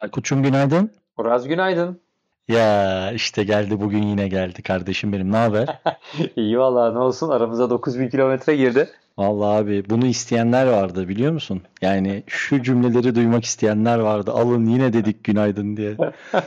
Aykut'cum 0.00 0.42
günaydın. 0.42 0.92
Uraz 1.16 1.48
günaydın. 1.48 2.00
Ya 2.48 3.12
işte 3.12 3.44
geldi 3.44 3.80
bugün 3.80 4.02
yine 4.02 4.28
geldi 4.28 4.62
kardeşim 4.62 5.12
benim. 5.12 5.32
Ne 5.32 5.36
haber? 5.36 5.66
İyi 6.36 6.58
valla 6.58 6.92
ne 6.92 6.98
olsun 6.98 7.28
aramıza 7.28 7.70
9000 7.70 8.08
kilometre 8.08 8.56
girdi. 8.56 8.88
Vallahi 9.18 9.58
abi 9.62 9.90
bunu 9.90 10.06
isteyenler 10.06 10.66
vardı 10.66 11.08
biliyor 11.08 11.32
musun? 11.32 11.62
Yani 11.82 12.22
şu 12.26 12.62
cümleleri 12.62 13.14
duymak 13.14 13.44
isteyenler 13.44 13.98
vardı. 13.98 14.30
Alın 14.32 14.66
yine 14.66 14.92
dedik 14.92 15.24
günaydın 15.24 15.76
diye. 15.76 15.96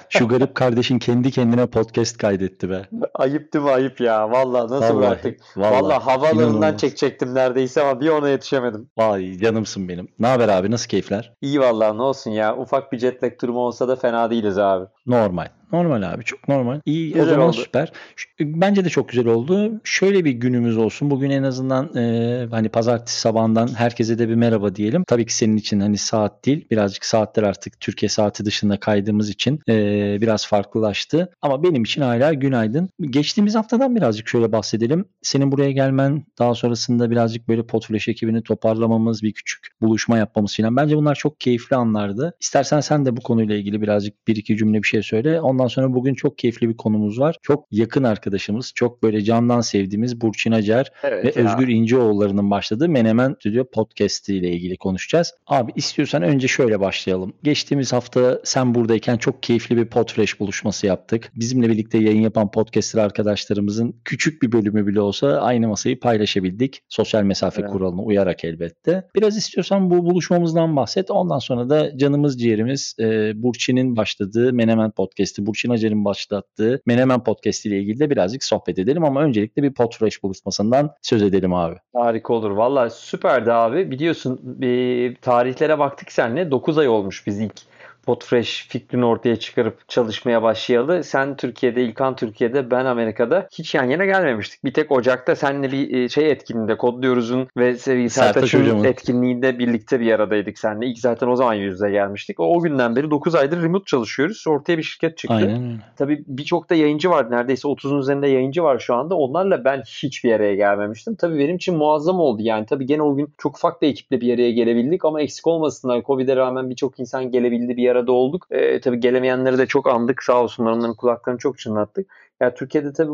Şu 0.10 0.28
garip 0.28 0.56
kardeşin 0.56 1.00
kendi 1.00 1.32
kendine 1.32 1.66
podcast 1.66 2.18
kaydetti 2.18 2.70
be. 2.70 2.82
Ayıp 3.14 3.54
değil 3.54 3.66
mi 3.66 3.72
ayıp 3.72 4.02
ya. 4.02 4.32
Valla 4.32 4.64
nasıl 4.64 4.80
Vallahi, 4.96 4.98
bıraktık. 4.98 5.40
vallahi, 5.58 5.84
Valla 5.84 6.06
havaalanından 6.06 6.44
inanılmaz. 6.50 6.82
çekecektim 6.82 7.36
neredeyse 7.36 7.82
ama 7.84 8.02
bir 8.02 8.10
ona 8.10 8.30
yetişemedim. 8.30 8.90
Vay 8.98 9.38
canımsın 9.38 9.90
benim. 9.90 10.08
Ne 10.20 10.28
haber 10.28 10.50
abi? 10.50 10.72
Nasıl 10.72 10.88
keyifler? 10.90 11.34
İyi 11.42 11.60
valla 11.60 11.94
ne 11.94 12.02
olsun 12.02 12.32
ya. 12.32 12.58
Ufak 12.58 12.92
bir 12.92 13.00
jet 13.00 13.24
lag 13.24 13.42
durumu 13.42 13.60
olsa 13.60 13.88
da 13.88 13.96
fena 13.96 14.30
değiliz 14.30 14.58
abi. 14.58 14.86
Normal. 15.08 15.48
Normal 15.72 16.02
abi 16.02 16.24
çok 16.24 16.48
normal. 16.48 16.80
İyi 16.86 17.12
o 17.12 17.14
Güzel 17.14 17.30
zaman 17.30 17.48
oldu. 17.48 17.58
süper. 17.58 17.92
Bence 18.40 18.86
de 18.86 18.90
çok 18.90 19.10
güzel 19.10 19.28
oldu. 19.28 19.82
Şöyle 19.84 20.26
bir 20.26 20.32
günümüz 20.32 20.78
olsun. 20.78 21.10
Bugün 21.10 21.30
en 21.30 21.44
azından 21.44 21.96
e, 21.98 22.48
hani 22.52 22.70
pazartesi 22.70 23.20
sabahından 23.20 23.68
herkese 23.76 24.20
de 24.20 24.30
bir 24.30 24.36
merhaba 24.36 24.76
diyelim. 24.76 25.04
Tabii 25.08 25.26
ki 25.26 25.36
senin 25.36 25.58
için 25.58 25.80
hani 25.80 25.98
saat 25.98 26.46
değil. 26.46 26.66
Birazcık 26.72 27.06
saatler 27.06 27.44
artık 27.44 27.80
Türkiye 27.80 28.10
saati 28.10 28.46
dışında 28.46 28.80
kaydığımız 28.80 29.30
için 29.30 29.60
e, 29.70 30.18
biraz 30.22 30.48
farklılaştı. 30.48 31.30
Ama 31.42 31.64
benim 31.64 31.84
için 31.84 32.02
hala 32.02 32.34
günaydın. 32.34 32.90
Geçtiğimiz 33.02 33.56
haftadan 33.56 33.96
birazcık 33.96 34.28
şöyle 34.28 34.52
bahsedelim. 34.52 35.06
Senin 35.22 35.52
buraya 35.52 35.72
gelmen 35.72 36.24
daha 36.40 36.56
sonrasında 36.56 37.12
birazcık 37.12 37.48
böyle 37.48 37.66
Potfresh 37.66 38.08
ekibini 38.08 38.44
toparlamamız, 38.44 39.24
bir 39.24 39.32
küçük 39.34 39.68
buluşma 39.82 40.18
yapmamız 40.18 40.56
filan. 40.56 40.76
Bence 40.76 40.98
bunlar 40.98 41.16
çok 41.16 41.40
keyifli 41.40 41.76
anlardı. 41.76 42.34
İstersen 42.40 42.80
sen 42.80 43.06
de 43.06 43.18
bu 43.18 43.22
konuyla 43.22 43.56
ilgili 43.56 43.82
birazcık 43.82 44.28
bir 44.28 44.36
iki 44.36 44.58
cümle 44.58 44.78
bir 44.84 44.88
şey 44.88 45.04
söyle. 45.04 45.42
Ondan 45.42 45.68
sonra 45.68 45.94
bugün 45.94 46.14
çok 46.14 46.38
keyifli 46.38 46.70
bir 46.70 46.78
konumuz 46.78 47.20
var. 47.20 47.36
Çok 47.42 47.66
yakın 47.72 48.04
arkadaşımız, 48.04 48.72
çok 48.76 49.04
böyle 49.04 49.22
candan 49.22 49.62
sevdiğimiz 49.62 50.22
Burçin 50.22 50.52
Acar 50.52 50.92
Evet 51.04 51.38
ve 51.38 51.42
ya. 51.42 51.48
Özgür 51.48 51.68
İnceoğulları'nın 51.68 52.52
başladığı 52.52 52.90
Menemen 52.90 53.36
Stüdyo 53.40 53.66
Podcast 53.74 54.30
ile 54.30 54.52
ilgili 54.52 54.78
konuşacağız. 54.78 55.34
Abi 55.48 55.72
istiyorsan 55.76 56.24
önce 56.24 56.48
şöyle 56.48 56.80
başlayalım. 56.80 57.34
Geçtiğimiz 57.44 57.94
hafta 57.94 58.42
sen 58.44 58.76
buradayken 58.76 59.18
çok 59.18 59.44
keyifli 59.44 59.78
bir 59.78 59.86
Podfresh 59.86 60.40
buluşması 60.40 60.88
yaptık. 60.88 61.32
Bizimle 61.36 61.70
birlikte 61.70 61.98
yayın 61.98 62.22
yapan 62.22 62.52
podcaster 62.52 63.02
arkadaşlarımızın 63.02 63.96
küçük 64.06 64.42
bir 64.42 64.52
bölümü 64.52 64.88
bile 64.88 65.02
olsa 65.02 65.28
aynı 65.42 65.68
masayı 65.68 66.00
paylaşabildik. 66.00 66.82
Sosyal 66.90 67.24
mesafe 67.24 67.62
Evet. 67.62 67.72
kuralına 67.72 68.02
uyarak 68.02 68.44
elbette. 68.44 69.08
Biraz 69.16 69.38
istiyorsan 69.38 69.71
bu 69.80 70.06
buluşmamızdan 70.06 70.76
bahset. 70.76 71.12
Ondan 71.12 71.40
sonra 71.40 71.70
da 71.70 71.98
canımız 71.98 72.42
ciğerimiz 72.42 72.96
e, 73.00 73.32
Burçin'in 73.44 73.96
başladığı 73.96 74.54
Menemen 74.54 74.92
Podcast'i, 74.92 75.46
Burçin 75.46 75.70
Acar'ın 75.70 76.06
başlattığı 76.06 76.82
Menemen 76.86 77.24
Podcast 77.24 77.66
ile 77.66 77.80
ilgili 77.80 78.00
de 78.00 78.10
birazcık 78.10 78.44
sohbet 78.44 78.80
edelim 78.80 79.04
ama 79.04 79.22
öncelikle 79.22 79.64
bir 79.64 79.74
Podfresh 79.74 80.24
buluşmasından 80.24 80.92
söz 81.02 81.24
edelim 81.24 81.54
abi. 81.54 81.76
Harika 81.94 82.34
olur. 82.34 82.52
Valla 82.52 82.90
süperdi 82.90 83.52
abi. 83.52 83.92
Biliyorsun 83.92 84.40
bir 84.44 85.16
tarihlere 85.16 85.80
baktık 85.80 86.12
seninle. 86.12 86.52
9 86.52 86.78
ay 86.78 86.88
olmuş 86.88 87.28
biz 87.28 87.40
ilk 87.40 87.62
Podfresh 88.06 88.68
fikrini 88.70 89.06
ortaya 89.06 89.36
çıkarıp 89.36 89.90
çalışmaya 89.90 90.44
başlayalı. 90.44 91.04
Sen 91.04 91.36
Türkiye'de, 91.36 91.84
İlkan 91.84 92.16
Türkiye'de, 92.16 92.72
ben 92.72 92.86
Amerika'da 92.86 93.48
hiç 93.54 93.76
yan 93.76 93.84
yana 93.84 94.06
gelmemiştik. 94.06 94.64
Bir 94.64 94.74
tek 94.74 94.92
Ocak'ta 94.92 95.36
seninle 95.36 95.72
bir 95.72 95.94
e, 95.94 96.10
şey 96.10 96.32
etkinliğinde 96.32 96.78
Kodluyoruz'un 96.78 97.48
ve 97.58 97.78
Sertaç 97.78 98.12
Sertaç'ın 98.12 98.84
etkinliğinde 98.84 99.60
birlikte 99.60 100.00
bir 100.00 100.12
aradaydık 100.12 100.60
seninle. 100.60 100.86
İlk 100.86 101.00
zaten 101.00 101.28
o 101.28 101.36
zaman 101.36 101.54
yüz 101.54 101.74
yüze 101.74 101.92
gelmiştik. 101.92 102.40
O, 102.40 102.56
o 102.56 102.62
günden 102.62 102.96
beri 102.96 103.12
9 103.12 103.36
aydır 103.36 103.62
remote 103.62 103.86
çalışıyoruz. 103.86 104.44
Ortaya 104.48 104.78
bir 104.78 104.84
şirket 104.84 105.18
çıktı. 105.18 105.36
Aynen. 105.36 105.80
Tabii 105.98 106.24
birçok 106.28 106.70
da 106.70 106.76
yayıncı 106.76 107.10
var. 107.10 107.32
Neredeyse 107.32 107.68
30'un 107.68 108.00
üzerinde 108.00 108.28
yayıncı 108.28 108.64
var 108.64 108.80
şu 108.80 108.96
anda. 108.96 109.16
Onlarla 109.16 109.66
ben 109.66 109.82
hiçbir 109.82 110.34
araya 110.34 110.56
gelmemiştim. 110.56 111.16
Tabii 111.16 111.40
benim 111.40 111.56
için 111.56 111.78
muazzam 111.78 112.20
oldu. 112.20 112.42
Yani 112.42 112.66
tabii 112.66 112.86
gene 112.86 113.02
o 113.02 113.16
gün 113.16 113.34
çok 113.38 113.56
ufak 113.58 113.82
bir 113.82 113.88
ekiple 113.88 114.22
bir 114.22 114.34
araya 114.34 114.52
gelebildik 114.52 115.06
ama 115.06 115.22
eksik 115.22 115.48
olmasınlar. 115.48 116.04
Covid'e 116.04 116.36
rağmen 116.36 116.70
birçok 116.70 117.00
insan 117.00 117.32
gelebildi. 117.32 117.78
Bir 117.78 117.91
arada 117.92 118.12
olduk. 118.12 118.48
Ee, 118.52 118.80
tabii 118.82 119.00
gelemeyenleri 119.00 119.58
de 119.58 119.68
çok 119.68 119.90
andık. 119.90 120.24
Sağ 120.24 120.44
olsunlar 120.44 120.72
onların 120.72 120.96
kulaklarını 120.96 121.40
çok 121.40 121.60
çınlattık. 121.60 122.08
Ya 122.42 122.54
Türkiye'de 122.54 122.94
tabii 122.94 123.12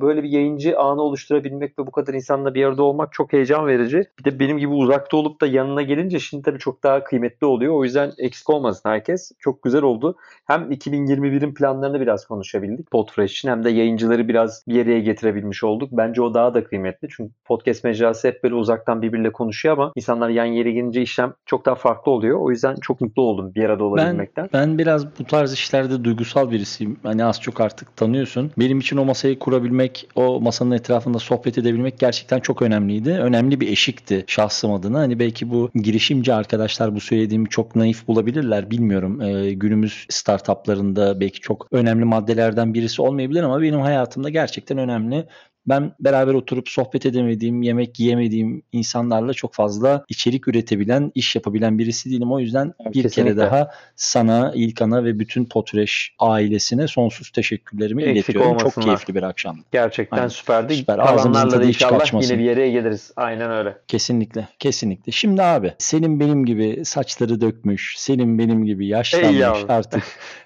böyle 0.00 0.22
bir 0.22 0.28
yayıncı 0.28 0.78
ağını 0.78 1.02
oluşturabilmek 1.02 1.78
ve 1.78 1.86
bu 1.86 1.90
kadar 1.90 2.14
insanla 2.14 2.54
bir 2.54 2.64
arada 2.64 2.82
olmak 2.82 3.12
çok 3.12 3.32
heyecan 3.32 3.66
verici. 3.66 4.04
Bir 4.18 4.24
de 4.24 4.38
benim 4.40 4.58
gibi 4.58 4.72
uzakta 4.72 5.16
olup 5.16 5.40
da 5.40 5.46
yanına 5.46 5.82
gelince 5.82 6.18
şimdi 6.18 6.42
tabii 6.42 6.58
çok 6.58 6.82
daha 6.82 7.04
kıymetli 7.04 7.46
oluyor. 7.46 7.74
O 7.74 7.84
yüzden 7.84 8.12
eksik 8.18 8.50
olmasın 8.50 8.88
herkes. 8.88 9.32
Çok 9.38 9.62
güzel 9.62 9.82
oldu. 9.82 10.16
Hem 10.46 10.72
2021'in 10.72 11.54
planlarını 11.54 12.00
biraz 12.00 12.26
konuşabildik 12.26 12.90
Podfresh 12.90 13.32
için 13.32 13.48
hem 13.48 13.64
de 13.64 13.70
yayıncıları 13.70 14.28
biraz 14.28 14.64
bir 14.68 14.84
araya 14.84 15.00
getirebilmiş 15.00 15.64
olduk. 15.64 15.88
Bence 15.92 16.22
o 16.22 16.34
daha 16.34 16.54
da 16.54 16.64
kıymetli. 16.64 17.08
Çünkü 17.10 17.32
podcast 17.44 17.84
mecrası 17.84 18.28
hep 18.28 18.42
böyle 18.44 18.54
uzaktan 18.54 19.02
birbiriyle 19.02 19.32
konuşuyor 19.32 19.74
ama 19.78 19.92
insanlar 19.96 20.28
yan 20.28 20.44
yere 20.44 20.70
gelince 20.70 21.02
işlem 21.02 21.34
çok 21.46 21.66
daha 21.66 21.74
farklı 21.74 22.12
oluyor. 22.12 22.38
O 22.40 22.50
yüzden 22.50 22.74
çok 22.80 23.00
mutlu 23.00 23.22
oldum 23.22 23.54
bir 23.54 23.64
arada 23.64 23.80
Ben, 23.80 23.84
olabilmekten. 23.84 24.48
ben 24.52 24.78
biraz 24.78 25.18
bu 25.18 25.24
tarz 25.24 25.52
işlerde 25.52 26.04
duygusal 26.04 26.50
birisiyim. 26.50 26.96
Hani 27.02 27.24
az 27.24 27.40
çok 27.40 27.60
artık 27.60 27.96
tanıyorsun. 27.96 28.50
Benim 28.70 28.80
için 28.80 28.96
o 28.96 29.04
masayı 29.04 29.38
kurabilmek, 29.38 30.08
o 30.14 30.40
masanın 30.40 30.70
etrafında 30.70 31.18
sohbet 31.18 31.58
edebilmek 31.58 31.98
gerçekten 31.98 32.40
çok 32.40 32.62
önemliydi. 32.62 33.10
Önemli 33.10 33.60
bir 33.60 33.68
eşikti 33.68 34.24
şahsım 34.26 34.72
adına. 34.72 34.98
Hani 34.98 35.18
belki 35.18 35.50
bu 35.50 35.70
girişimci 35.74 36.34
arkadaşlar 36.34 36.94
bu 36.94 37.00
söylediğimi 37.00 37.48
çok 37.48 37.76
naif 37.76 38.08
bulabilirler. 38.08 38.70
Bilmiyorum. 38.70 39.20
Ee, 39.20 39.52
günümüz 39.52 40.06
startuplarında 40.08 41.20
belki 41.20 41.40
çok 41.40 41.66
önemli 41.72 42.04
maddelerden 42.04 42.74
birisi 42.74 43.02
olmayabilir 43.02 43.42
ama 43.42 43.62
benim 43.62 43.80
hayatımda 43.80 44.28
gerçekten 44.28 44.78
önemli. 44.78 45.26
Ben 45.66 45.92
beraber 46.00 46.34
oturup 46.34 46.68
sohbet 46.68 47.06
edemediğim, 47.06 47.62
yemek 47.62 48.00
yiyemediğim 48.00 48.62
insanlarla 48.72 49.34
çok 49.34 49.54
fazla 49.54 50.04
içerik 50.08 50.48
üretebilen, 50.48 51.12
iş 51.14 51.36
yapabilen 51.36 51.78
birisi 51.78 52.10
değilim. 52.10 52.32
O 52.32 52.38
yüzden 52.38 52.72
Evet, 52.80 52.94
bir 52.94 53.02
kesinlikle. 53.02 53.34
kere 53.34 53.36
daha 53.36 53.70
sana, 53.96 54.52
İlkan'a 54.54 55.04
ve 55.04 55.18
bütün 55.18 55.44
Potreş 55.44 56.14
ailesine 56.18 56.88
sonsuz 56.88 57.30
teşekkürlerimi 57.30 58.02
Eksik 58.02 58.16
iletiyorum. 58.16 58.50
Çok 58.50 58.60
olmasınlar. 58.60 58.86
keyifli 58.86 59.14
bir 59.14 59.22
akşamdı. 59.22 59.60
Gerçekten 59.72 60.16
Aynen. 60.16 60.28
süperdi. 60.28 60.74
Süper. 60.74 60.96
Kalanlarla 60.96 61.60
da 61.60 61.64
inşallah 61.64 61.98
kaçmasın. 61.98 62.34
yine 62.34 62.42
bir 62.44 62.50
araya 62.50 62.70
geliriz. 62.70 63.12
Aynen 63.16 63.50
öyle. 63.50 63.76
Kesinlikle, 63.88 64.48
kesinlikle. 64.58 65.12
Şimdi 65.12 65.42
abi, 65.42 65.72
senin 65.78 66.20
benim 66.20 66.44
gibi 66.44 66.84
saçları 66.84 67.40
dökmüş, 67.40 67.94
senin 67.98 68.38
benim 68.38 68.64
gibi 68.64 68.86
yaşlanmış 68.86 69.64
artık. 69.68 70.02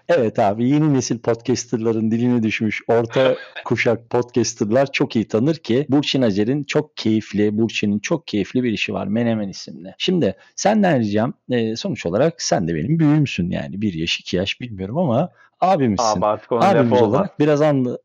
Evet 0.09 0.39
abi, 0.39 0.69
yeni 0.69 0.95
nesil 0.95 1.19
podcasterların 1.19 2.11
diline 2.11 2.43
düşmüş 2.43 2.83
orta 2.89 3.37
kuşak 3.65 4.11
podcasterlar 4.11 4.93
çok 4.93 5.04
iyi 5.17 5.29
tanır 5.29 5.55
ki 5.55 5.87
Burçin 5.89 6.23
Acer'in 6.23 6.65
çok 6.65 6.97
keyifli, 6.97 7.59
Burçin'in 7.59 7.99
çok 7.99 8.27
keyifli 8.27 8.63
bir 8.63 8.73
işi 8.73 8.95
var 8.95 9.07
Menemen 9.07 9.49
isimli. 9.49 9.95
Şimdi 9.99 10.37
senden 10.57 11.01
ricam, 11.01 11.35
e, 11.51 11.77
sonuç 11.77 12.07
olarak 12.07 12.43
sen 12.43 12.69
de 12.69 12.75
benim 12.75 12.99
büyüğümsün 12.99 13.51
yani. 13.51 13.81
Bir 13.81 13.95
yaş, 13.95 14.21
iki 14.21 14.37
yaş 14.37 14.61
bilmiyorum 14.61 14.99
ama 14.99 15.31
abimizsin. 15.61 16.19
Abi 16.19 16.27
artık 16.27 16.53
onun 16.53 16.61
Abimiz 16.61 17.03
olarak 17.03 17.41
biraz 17.41 17.63
anla. 17.63 17.99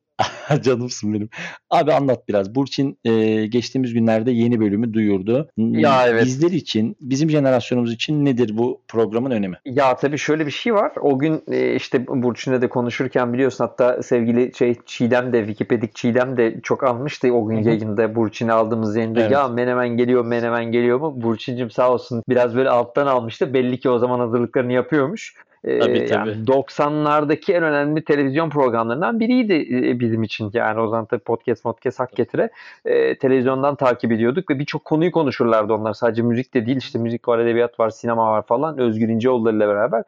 Canımsın 0.61 1.13
benim. 1.13 1.29
Abi 1.69 1.93
anlat 1.93 2.27
biraz. 2.27 2.55
Burçin 2.55 2.97
e, 3.05 3.45
geçtiğimiz 3.45 3.93
günlerde 3.93 4.31
yeni 4.31 4.59
bölümü 4.59 4.93
duyurdu. 4.93 5.49
Ya 5.57 6.07
evet. 6.07 6.25
Bizler 6.25 6.51
için, 6.51 6.95
bizim 7.01 7.29
jenerasyonumuz 7.29 7.93
için 7.93 8.25
nedir 8.25 8.57
bu 8.57 8.81
programın 8.87 9.31
önemi? 9.31 9.55
Ya 9.65 9.95
tabii 9.95 10.17
şöyle 10.17 10.45
bir 10.45 10.51
şey 10.51 10.73
var. 10.73 10.91
O 11.01 11.19
gün 11.19 11.43
e, 11.51 11.75
işte 11.75 12.07
Burçin'le 12.07 12.61
de 12.61 12.69
konuşurken 12.69 13.33
biliyorsun 13.33 13.63
hatta 13.63 14.03
sevgili 14.03 14.51
şey 14.55 14.75
Çiğdem 14.85 15.33
de 15.33 15.39
Wikipedik 15.39 15.95
Çiğdem 15.95 16.37
de 16.37 16.59
çok 16.63 16.83
almıştı 16.83 17.33
o 17.33 17.47
gün 17.47 17.63
yayında 17.63 18.15
Burçin'i 18.15 18.51
aldığımız 18.51 18.95
yayında. 18.95 19.21
Evet. 19.21 19.31
Ya 19.31 19.47
Menemen 19.47 19.89
geliyor 19.89 20.25
Menemen 20.25 20.71
geliyor 20.71 20.99
mu? 20.99 21.21
Burçin'cim 21.21 21.71
sağ 21.71 21.91
olsun 21.91 22.23
biraz 22.29 22.55
böyle 22.55 22.69
alttan 22.69 23.07
almıştı. 23.07 23.53
Belli 23.53 23.79
ki 23.79 23.89
o 23.89 23.99
zaman 23.99 24.19
hazırlıklarını 24.19 24.73
yapıyormuş. 24.73 25.35
Ee, 25.63 25.79
Tabii, 25.79 25.97
yani 25.97 26.45
tabii. 26.45 26.57
90'lardaki 26.57 27.53
en 27.53 27.63
önemli 27.63 28.03
televizyon 28.03 28.49
programlarından 28.49 29.19
biriydi 29.19 29.53
e, 29.53 29.99
bizim 29.99 30.23
için. 30.23 30.51
Yani 30.53 30.79
o 30.79 30.87
zaman 30.87 31.05
tabii 31.05 31.23
podcast 31.23 31.63
podcast 31.63 31.99
hak 31.99 32.15
getire. 32.15 32.49
E, 32.85 33.17
televizyondan 33.17 33.75
takip 33.75 34.11
ediyorduk 34.11 34.49
ve 34.49 34.59
birçok 34.59 34.85
konuyu 34.85 35.11
konuşurlardı 35.11 35.73
onlar. 35.73 35.93
Sadece 35.93 36.21
müzik 36.21 36.53
de 36.53 36.65
değil 36.65 36.77
işte 36.77 36.99
müzik 36.99 37.27
var, 37.27 37.39
edebiyat 37.39 37.79
var, 37.79 37.89
sinema 37.89 38.31
var 38.31 38.45
falan. 38.45 38.77
Özgür 38.77 39.09
İnceoğulları 39.09 39.55
ile 39.57 39.67
beraber. 39.67 40.03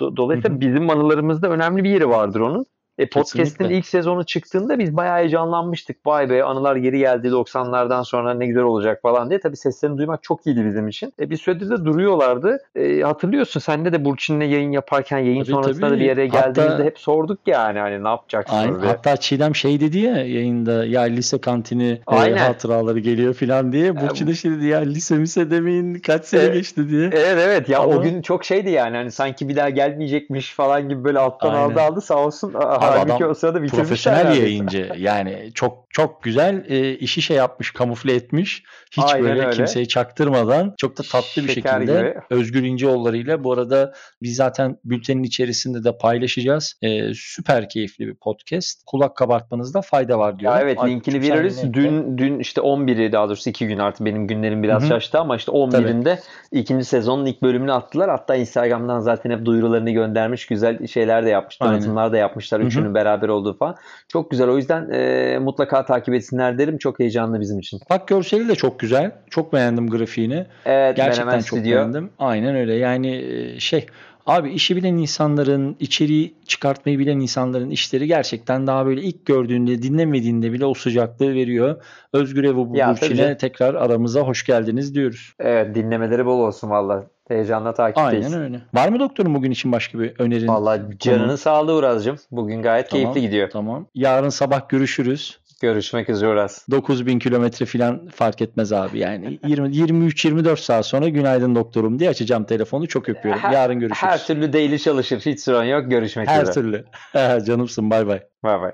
Do- 0.00 0.16
Dolayısıyla 0.16 0.60
bizim 0.60 0.90
anılarımızda 0.90 1.48
önemli 1.48 1.84
bir 1.84 1.90
yeri 1.90 2.08
vardır 2.08 2.40
onun. 2.40 2.66
E, 2.98 3.06
podcast'in 3.08 3.64
ilk 3.64 3.86
sezonu 3.86 4.24
çıktığında 4.24 4.78
biz 4.78 4.96
bayağı 4.96 5.18
heyecanlanmıştık. 5.18 6.06
Vay 6.06 6.30
be 6.30 6.44
anılar 6.44 6.76
geri 6.76 6.98
geldi 6.98 7.28
90'lardan 7.28 8.04
sonra 8.04 8.34
ne 8.34 8.46
güzel 8.46 8.62
olacak 8.62 9.02
falan 9.02 9.30
diye. 9.30 9.40
Tabii 9.40 9.56
seslerini 9.56 9.98
duymak 9.98 10.22
çok 10.22 10.46
iyiydi 10.46 10.64
bizim 10.66 10.88
için. 10.88 11.12
E, 11.20 11.30
bir 11.30 11.36
süredir 11.36 11.70
de 11.70 11.84
duruyorlardı. 11.84 12.58
E, 12.76 13.00
hatırlıyorsun 13.00 13.60
sende 13.60 13.92
de 13.92 14.04
Burçin'le 14.04 14.40
yayın 14.40 14.70
yaparken 14.72 15.18
yayın 15.18 15.42
Tabii, 15.42 15.52
sonrasında 15.52 15.86
tabii. 15.88 15.96
da 15.96 16.00
bir 16.00 16.04
yere 16.04 16.26
geldiğimizde 16.26 16.62
Hatta- 16.72 16.84
hep 16.84 16.98
sorduk 16.98 17.38
yani 17.46 17.78
hani 17.78 18.04
ne 18.04 18.08
yapacaksınız 18.08 18.60
Aynen. 18.62 18.80
diye. 18.80 18.90
Hatta 18.90 19.16
Çiğdem 19.16 19.54
şey 19.54 19.80
dedi 19.80 19.98
ya 19.98 20.16
yayında 20.16 20.84
ya 20.86 21.02
lise 21.02 21.38
kantini 21.40 21.88
e, 21.90 22.00
Aynen. 22.06 22.36
hatıraları 22.36 22.98
geliyor 22.98 23.34
falan 23.34 23.72
diye. 23.72 24.00
Burçin 24.00 24.26
de 24.26 24.34
şey 24.34 24.50
dedi 24.50 24.66
ya 24.66 24.78
lise 24.78 25.16
mise 25.16 25.50
demeyin 25.50 25.94
kaç 25.94 26.24
sene 26.24 26.42
Evet. 26.42 26.54
geçti 26.54 26.88
diye. 26.88 27.06
Evet 27.12 27.38
evet 27.46 27.68
ya 27.68 27.80
Ama- 27.80 27.94
o 27.96 28.02
gün 28.02 28.22
çok 28.22 28.44
şeydi 28.44 28.70
yani 28.70 28.96
hani 28.96 29.10
sanki 29.12 29.48
bir 29.48 29.56
daha 29.56 29.70
gelmeyecekmiş 29.70 30.54
falan 30.54 30.88
gibi 30.88 31.04
böyle 31.04 31.18
alttan 31.18 31.54
Aynen. 31.54 31.70
aldı 31.70 31.80
aldı 31.80 32.00
sağ 32.00 32.18
olsun. 32.26 32.54
Halbuki 32.90 33.12
adam 33.12 33.30
o 33.30 33.34
sırada 33.34 33.62
bitirmişler 33.62 33.86
Profesyonel 33.86 34.42
yayıncı. 34.42 34.92
Yani 34.96 35.50
çok 35.54 35.86
çok 35.90 36.22
güzel 36.22 36.64
e, 36.68 36.94
işi 36.94 37.22
şey 37.22 37.36
yapmış, 37.36 37.70
kamufle 37.70 38.14
etmiş. 38.14 38.62
Hiç 38.92 39.04
Aynen 39.06 39.22
böyle 39.22 39.40
öyle. 39.40 39.50
kimseyi 39.50 39.88
çaktırmadan 39.88 40.74
çok 40.78 40.98
da 40.98 41.02
tatlı 41.02 41.42
bir 41.42 41.48
Şeker 41.48 41.80
şekilde 41.80 41.98
gibi. 41.98 42.14
Özgür 42.30 42.62
İnceoğulları 42.62 43.16
ile 43.16 43.44
bu 43.44 43.52
arada 43.52 43.92
biz 44.22 44.36
zaten 44.36 44.76
bültenin 44.84 45.22
içerisinde 45.22 45.84
de 45.84 45.98
paylaşacağız. 45.98 46.74
E, 46.82 47.14
süper 47.14 47.68
keyifli 47.68 48.06
bir 48.06 48.14
podcast. 48.14 48.82
Kulak 48.86 49.16
kabartmanızda 49.16 49.82
fayda 49.82 50.18
var 50.18 50.38
diyor. 50.38 50.52
Ya 50.52 50.60
evet 50.60 50.78
Ay, 50.80 50.90
linkini 50.90 51.22
veririz. 51.22 51.72
Dün 51.72 52.18
dün 52.18 52.38
işte 52.38 52.60
11'i 52.60 53.12
daha 53.12 53.28
doğrusu 53.28 53.50
2 53.50 53.66
gün 53.66 53.78
artık 53.78 54.06
benim 54.06 54.26
günlerim 54.26 54.62
biraz 54.62 54.82
Hı 54.82 54.86
hı. 54.86 54.88
şaştı 54.88 55.18
ama 55.18 55.36
işte 55.36 55.52
11'inde 55.52 56.18
ikinci 56.52 56.84
sezonun 56.84 57.26
ilk 57.26 57.42
bölümünü 57.42 57.72
attılar. 57.72 58.10
Hatta 58.10 58.34
Instagram'dan 58.36 59.00
zaten 59.00 59.30
hep 59.30 59.44
duyurularını 59.44 59.90
göndermiş. 59.90 60.46
Güzel 60.46 60.86
şeyler 60.86 61.26
de 61.26 61.30
yapmış. 61.30 61.56
Tanıtımlar 61.56 62.12
da 62.12 62.16
yapmışlar. 62.16 62.60
Hı 62.62 62.64
hı. 62.64 62.70
Üçünün 62.76 62.94
beraber 62.94 63.28
olduğu 63.28 63.56
falan. 63.56 63.76
Çok 64.08 64.30
güzel. 64.30 64.48
O 64.48 64.56
yüzden 64.56 64.90
e, 64.90 65.38
mutlaka 65.38 65.84
takip 65.84 66.14
etsinler 66.14 66.58
derim. 66.58 66.78
Çok 66.78 67.00
heyecanlı 67.00 67.40
bizim 67.40 67.58
için. 67.58 67.80
Bak 67.90 68.08
görseli 68.08 68.48
de 68.48 68.54
çok 68.54 68.80
güzel. 68.80 69.12
Çok 69.30 69.52
beğendim 69.52 69.90
grafiğini. 69.90 70.46
Evet 70.64 70.96
Gerçekten 70.96 71.40
çok 71.40 71.58
Stüdyo. 71.58 71.76
beğendim. 71.76 72.10
Aynen 72.18 72.56
öyle. 72.56 72.74
Yani 72.74 73.16
e, 73.16 73.60
şey 73.60 73.86
abi 74.26 74.50
işi 74.50 74.76
bilen 74.76 74.96
insanların, 74.96 75.76
içeriği 75.80 76.34
çıkartmayı 76.46 76.98
bilen 76.98 77.20
insanların 77.20 77.70
işleri 77.70 78.06
gerçekten 78.06 78.66
daha 78.66 78.86
böyle 78.86 79.02
ilk 79.02 79.26
gördüğünde, 79.26 79.82
dinlemediğinde 79.82 80.52
bile 80.52 80.64
o 80.64 80.74
sıcaklığı 80.74 81.34
veriyor. 81.34 81.82
Özgür 82.12 82.44
Evo 82.44 82.70
Burçin'e 82.70 83.36
tekrar 83.36 83.74
aramıza 83.74 84.20
hoş 84.20 84.46
geldiniz 84.46 84.94
diyoruz. 84.94 85.32
Evet 85.38 85.74
dinlemeleri 85.74 86.26
bol 86.26 86.38
olsun 86.40 86.70
valla. 86.70 87.06
Heyecanla 87.28 87.74
takipteyiz. 87.74 88.26
Aynen 88.26 88.40
öyle. 88.44 88.60
Var 88.74 88.88
mı 88.88 89.00
doktorum 89.00 89.34
bugün 89.34 89.50
için 89.50 89.72
başka 89.72 89.98
bir 89.98 90.14
önerin? 90.18 90.48
Valla 90.48 90.78
canının 90.98 91.36
sağlığı 91.36 91.74
Uraz'cığım. 91.74 92.16
Bugün 92.30 92.62
gayet 92.62 92.90
Tamam, 92.90 93.02
keyifli 93.04 93.20
gidiyor. 93.20 93.50
Tamam. 93.50 93.86
Yarın 93.94 94.28
sabah 94.28 94.68
görüşürüz. 94.68 95.38
Görüşmek 95.60 96.08
üzere 96.10 96.30
Uraz. 96.30 96.66
9000 96.70 97.18
kilometre 97.18 97.66
falan 97.66 98.08
fark 98.08 98.42
etmez 98.42 98.72
abi. 98.72 98.98
Yani 98.98 99.38
20 99.46 99.68
23-24 99.68 100.56
saat 100.56 100.86
sonra 100.86 101.08
günaydın 101.08 101.54
doktorum 101.54 101.98
diye 101.98 102.10
açacağım 102.10 102.44
telefonu. 102.44 102.86
Çok 102.88 103.08
öpüyorum. 103.08 103.40
Her- 103.42 103.52
Yarın 103.52 103.80
görüşürüz. 103.80 104.12
Her 104.12 104.26
türlü 104.26 104.52
daily 104.52 104.78
çalışır. 104.78 105.20
Hiç 105.20 105.40
sorun 105.40 105.64
yok. 105.64 105.90
Görüşmek 105.90 106.28
Her 106.28 106.42
üzere. 106.42 106.54
türlü. 106.54 106.84
Canımsın. 107.46 107.90
Bay 107.90 108.06
bay. 108.06 108.22
Bay 108.44 108.60
bay. 108.60 108.72